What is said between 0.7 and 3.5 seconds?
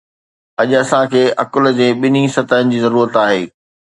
اسان کي عقل جي ٻنهي سطحن جي ضرورت آهي